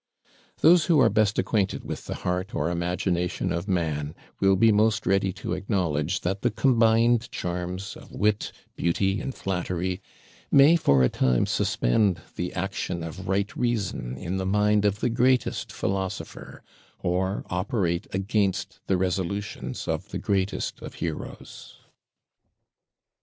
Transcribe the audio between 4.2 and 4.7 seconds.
will